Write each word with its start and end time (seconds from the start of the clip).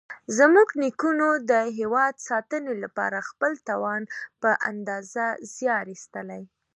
زموږ 0.37 0.67
نیکونو 0.83 1.27
د 1.51 1.51
هېواد 1.79 2.15
ساتنې 2.29 2.73
لپاره 2.83 3.27
خپل 3.29 3.51
توان 3.69 4.01
په 4.41 4.49
اندازه 4.71 5.25
زیار 5.55 5.85
ایستلی. 5.93 6.43